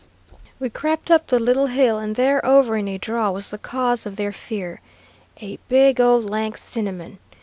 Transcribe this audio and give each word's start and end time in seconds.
"We 0.59 0.71
crept 0.71 1.11
up 1.11 1.27
the 1.27 1.37
little 1.37 1.67
hill, 1.67 1.99
and 1.99 2.15
there 2.15 2.43
over 2.43 2.75
in 2.75 2.87
a 2.87 2.97
draw 2.97 3.29
was 3.29 3.51
the 3.51 3.59
cause 3.59 4.07
of 4.07 4.15
their 4.15 4.31
fear, 4.31 4.81
a 5.37 5.57
big 5.69 6.01
old 6.01 6.27
lank 6.27 6.57
Cinnamon. 6.57 7.19